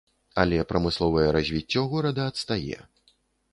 Але 0.43 0.57
прамысловае 0.71 1.27
развіццё 1.37 1.85
горада 1.93 2.27
адстае. 2.33 2.83